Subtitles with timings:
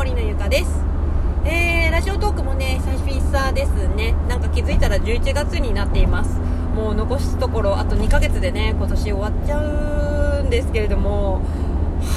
[0.00, 0.82] 森のゆかです。
[1.44, 4.14] えー、ラジオトークもね久々ですね。
[4.30, 6.40] なんか気づいたら11月になっています。
[6.74, 11.42] もう残すところあと2ヶ月でね今年終わっちゃうんですけれども。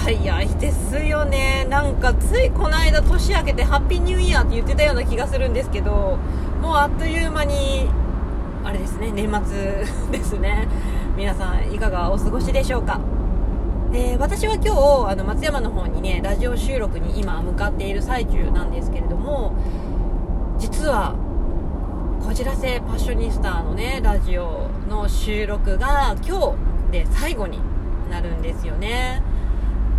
[0.05, 1.67] 早いですよね。
[1.69, 6.17] なんかついこの間年明けてハッピーニューイヤーって言ってたような気がするんですけど。
[6.61, 7.89] もうあっという間に
[8.63, 10.69] あれですね年末ですね。
[11.17, 13.01] 皆さんいかがお過ごしでしょうか？
[13.95, 19.55] え、私は今日あの松山の方にねラジオ収録に今向かっている最中なんですけれども
[20.57, 21.13] 実は
[22.25, 26.55] こじらせパッショニスタのねラジオの収録が今
[26.87, 27.59] 日で最後に
[28.09, 29.21] なるんですよね。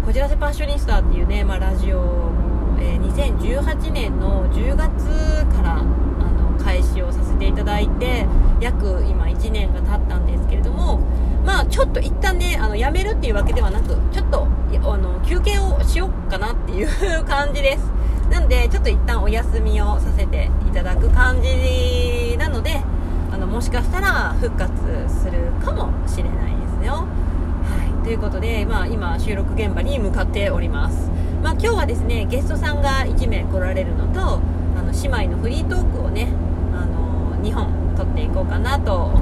[0.05, 2.31] こじらせパッショニスタっていうね、まあ、ラジオ、
[2.79, 8.27] え、2018年の10月からあの開始をさせていただいて
[8.61, 11.01] 約今1年が経ったんですけれども
[11.45, 17.85] まあちょっと一旦ねあのやめるっていうわけではなくちょっとあの休憩をしようかなっていう感じです。
[18.31, 22.83] なんでちょっと一旦お休みをさせていただく感じなので
[23.31, 24.73] あのもしかしたら復活
[25.09, 26.93] するかもしれないですよ。
[26.95, 28.05] はい。
[28.05, 31.11] ということで、まあ、今収録現場に向かっております。
[31.43, 34.41] まあ、今日はですねゲストさんが1名来られるのと
[34.77, 36.29] あの姉妹のフリートークをね
[36.75, 39.14] あの2本撮っていこうかなと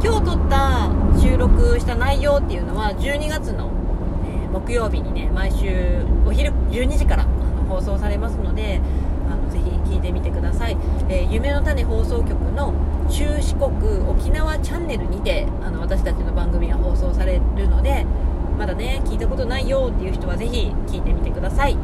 [0.00, 3.68] 今日撮った収録した内容っていうのは12月の、
[4.24, 8.80] え、木曜日にね毎週お昼12時からあの放送されますので
[9.28, 10.76] あのぜひ聞いてみてください、
[11.08, 12.74] えー、夢の種放送局の
[13.10, 13.70] 中四国
[14.08, 18.06] 沖縄チャンネルにてあの私たちの番組が放送されるので
[18.56, 21.76] まだね聞いたことないよっていう人はぜひ聞いてみてください、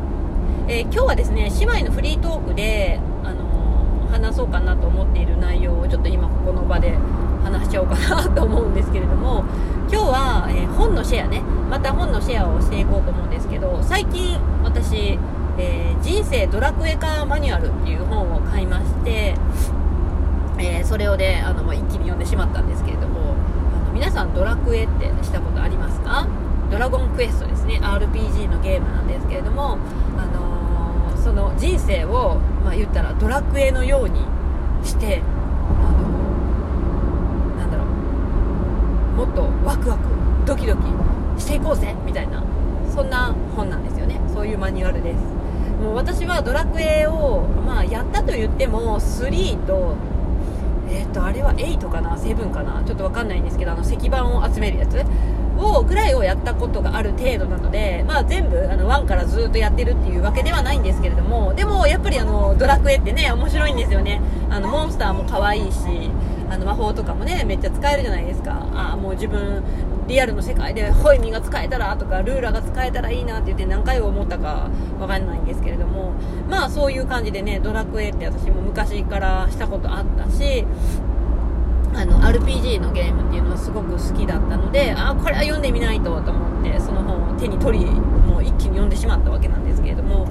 [0.69, 6.97] えー、今日はですね姉妹のフリートークで、あの話そうかなと思っている内容をちょっと今ここの場で
[7.45, 9.45] 話しちゃおうかなと思うんですけれども
[9.91, 11.43] 今日は、えー、本のシェアね。
[11.71, 15.19] また本のシェアをしていこうと思うんですけど最近私、
[15.59, 19.35] えー、人生ドラクエ化マニュアルっていう本を買いまして、
[20.59, 23.35] えー、それをねあの、まあ、一気に読んでしまったんですけれども
[23.75, 26.27] あの皆さんドラクエってしたことありますか？
[26.71, 27.79] ドラゴンクエストですね。
[27.83, 29.79] RPG のゲームなんですけれども、
[30.19, 34.21] あのその人生を、まあ、言ったらドラクエのように
[34.83, 35.23] して
[39.15, 40.05] もっとワクワク
[40.47, 40.83] ドキドキ
[41.41, 42.43] していこうぜみたいな
[42.95, 44.21] そんな本なんですよね。
[44.33, 45.19] そういうマニュアルです。
[45.83, 49.97] もう私はドラクエを、まあ、やったと言っても3と
[50.89, 55.05] えっ、ー、とあれは8かな7かなちょっと分かんないんですけどあの石板を集めるやつ。
[55.57, 64.21] をぐらいをやったことがある程度なので、まあ、全部あの1からずっとやってるっていうわけではないんですけれどもでもやっぱりあのドラクエってね面白いんですよね。
[64.51, 66.11] あのモンスターも可愛いし
[66.55, 68.69] あの魔法とかもねめっちゃ使えるじゃないですか。
[68.75, 69.63] あもう自分
[70.07, 74.71] リアルの世界でホイミが使えたらとかルーラーが使えたらいいなって言って何回思ったか
[75.01, 76.13] わかんないんですけれども
[76.49, 80.65] まあそういう感じでねドラクエって私も昔からしたことあったし
[81.95, 90.27] あの RPG のゲームっていうのはすごく好きだったのであこれは読んでみないとと思ってその本を手に取りもう一気に読んでしまったわけなんですけれども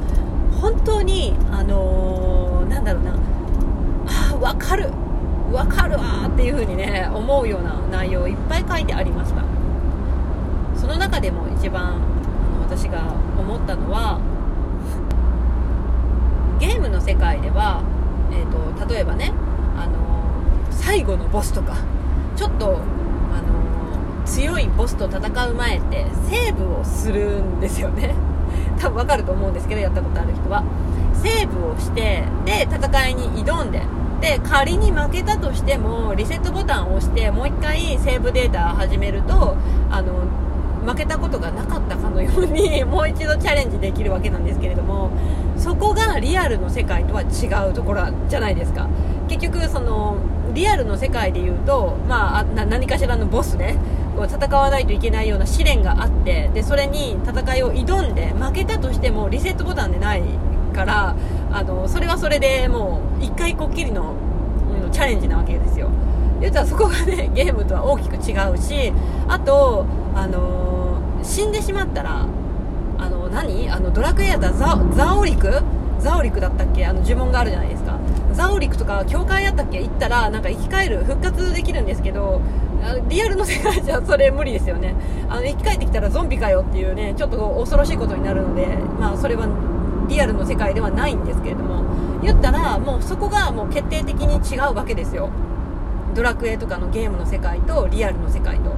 [0.61, 3.15] 本当にあのー、なんだろうな。
[4.07, 4.89] あ分かる。
[5.53, 9.43] 分かるわっていう風にね思うような内容いっぱい書いてありました。
[10.75, 14.19] その中でも一番あの私が思ったのは
[16.59, 17.83] ゲームの世界では、
[18.31, 19.31] えーと、例えばね、
[19.77, 19.93] あの
[20.71, 21.75] 最後のボスとか
[22.35, 22.77] ちょっと、
[23.31, 28.15] あの強いボスと戦う前ってセーブをするんですよね。
[28.79, 30.63] 多分わかると思うんですけどやったことある人は。
[31.23, 33.81] セーブをしてで戦いに挑んで
[34.19, 39.55] で仮に負けたとしてもリセットボタンを押してもう1回セーブデータ始めると
[39.89, 40.13] あの
[40.85, 45.11] 負けたことがなかったかのようにもう一度チャレンジできるわけなんですけれども
[45.63, 48.89] そこがリアルの世界とは違うところじゃないですか。
[49.29, 50.17] 結局その
[50.53, 53.77] リアルの世界で言うと、まあ、何かしらのボスね
[54.17, 60.23] 戦わないといけないような試練があってでそれに戦いを挑んで負けたとしてもリセットボタンでない
[60.75, 61.15] から
[61.51, 64.15] あのそれはそれでもう1回こっきりの、
[64.83, 65.89] うん、チャレンジなわけですよ。
[66.41, 68.91] 言ったらそこがね ゲームとは大きく違うし
[69.29, 72.25] あと、あのー、死んでしまったら
[73.33, 73.69] 何？
[73.69, 75.51] あのドラクエやったらザザオリク？
[75.99, 76.85] ザオリクだったっけ？
[76.85, 77.99] あの呪文があるじゃないですか。
[78.33, 79.81] ザオリクとか教会やったっけ？
[79.81, 82.41] 行ったらなんか生き返る復活できるんですけど
[83.07, 84.95] リアルの世界じゃそれ無理ですよね。
[85.29, 88.65] あの生き返ってきたらゾンビかよっていうねちょっと恐ろしいことになるので
[88.99, 89.47] まあそれは
[90.09, 91.83] リアルの世界ではないんですけれども。
[92.23, 95.29] 言ったらもうそこがもう決定的に違うわけですよ。
[96.15, 98.73] ドラクエとかのゲームの世界とリアルの世界と。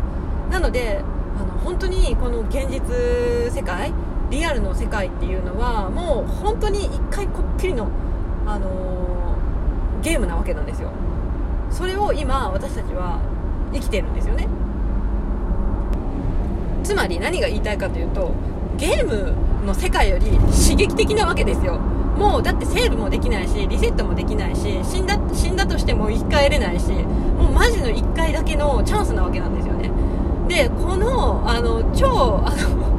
[0.50, 1.04] なので
[1.38, 2.82] あの本当にこの現実
[3.54, 3.94] 世界
[4.30, 7.90] リアルの世界っていうのはもう本当に一回こっきりの、
[8.46, 10.92] あのー、ゲームなわけなんですよ。
[11.72, 13.20] それを今私たちは
[13.74, 14.48] 生きてるんですよね。
[16.84, 18.32] つまり何が言いたいかというと
[18.78, 19.34] ゲーム
[19.66, 21.78] の世界より刺激的なわけですよ。
[22.18, 29.92] もうだってセーブもできないしリセットもできないし死んだ死んだとしても生き返れないしもうマジの1回だけのチャンスなわけなんですよね。
[30.48, 32.95] でこのあの超あの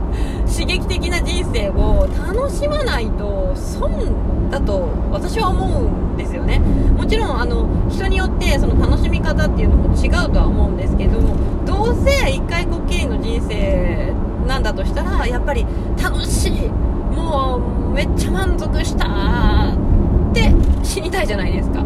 [0.56, 6.60] 刺激的な人生を楽しまないと損だと私は思うんですよね。
[6.96, 11.36] もちろんあの人によってその楽しみ方っていうのも違うとは思うんですけども
[11.66, 14.14] どうせ1回こっきりの人生
[14.46, 15.66] なんだとしたらやっぱり
[16.02, 16.68] 楽しい
[17.14, 17.60] も
[17.90, 21.84] うめっちゃ満足したって死にたいじゃないですか。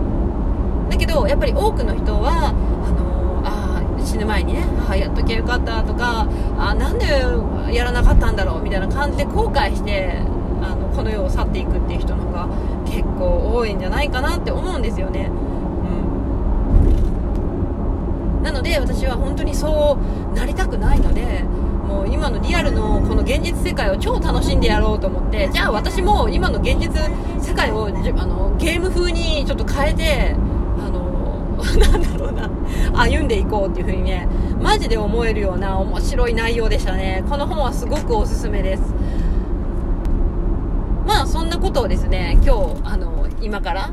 [0.88, 2.54] だけどやっぱり多くの人は
[4.20, 6.28] ぬ前にねあやっときゃよかったとか
[6.58, 7.06] あなんで
[7.74, 10.18] やらなかったんだろうみたいな感じで後悔して
[10.62, 12.48] あのこの世を去っていくっていう人の方が
[12.86, 15.30] 結構多いんじゃないかなって思うんですよね、
[18.36, 19.98] うん、なので私は本当にそ
[20.32, 21.44] うなりたくないので
[21.86, 26.92] もう今のリアルのこの現実世界を超楽しんでやろうと思ってじゃあ私も今の現実
[27.40, 27.90] 世界をあ
[28.26, 30.36] のゲーム風にちょっと変えて
[31.62, 32.50] なんだろうな。
[32.94, 34.28] 歩んでいこうっていう風にね
[34.60, 37.24] マジで思えるような面白い内容でしたね。
[37.28, 38.82] この本はすごくおすすめです。
[41.06, 43.90] まあそんなことをですね今日あの今から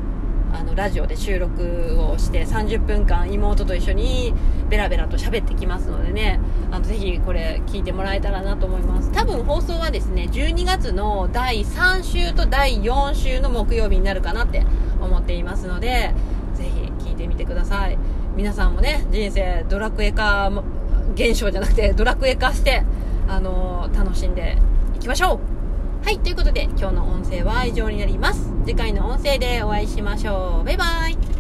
[0.54, 4.34] あのラジオで収録をして30分間妹と一緒に
[4.70, 6.40] ベラベラと喋ってきますのでね
[6.72, 9.12] あのぜひこれ聞いてもらえたらなと思います。
[9.12, 14.66] 多分放送はですね12月の第3週と第4週の木曜日になるかなって
[15.02, 16.14] 思っていますので
[17.38, 17.98] てください
[18.36, 20.52] 皆さんもね人生ドラクエ化
[21.14, 22.84] 現象じゃなくてドラクエ化して
[23.28, 24.58] あのー、楽しんで
[24.96, 25.58] いきましょう
[26.06, 28.50] はい、ということで今日の音声は以上になります。
[28.66, 30.66] 次回の音声でお会いしましょう。
[30.66, 31.37] バイバイ